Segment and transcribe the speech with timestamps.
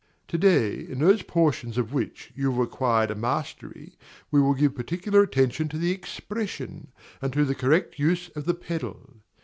[0.29, 3.99] To day, in those portions of which you have acquired a mastery,
[4.31, 6.87] we will give particular attention to the expression,
[7.21, 9.17] and to the correct use of the pedal.